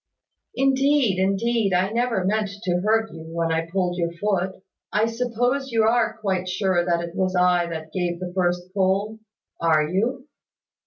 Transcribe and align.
"Indeed, 0.55 1.19
indeed, 1.19 1.73
I 1.75 1.91
never 1.91 2.25
meant 2.25 2.49
to 2.63 2.81
hurt 2.83 3.13
you 3.13 3.21
when 3.21 3.51
I 3.51 3.67
pulled 3.67 3.97
your 3.99 4.11
foot 4.13 4.59
I 4.91 5.05
suppose 5.05 5.71
you 5.71 5.83
are 5.83 6.17
quite 6.17 6.49
sure 6.49 6.83
that 6.83 7.03
it 7.03 7.13
was 7.15 7.35
I 7.35 7.67
that 7.67 7.93
gave 7.93 8.19
the 8.19 8.33
first 8.33 8.73
pull? 8.73 9.19
Are 9.59 9.87
you?" 9.87 10.27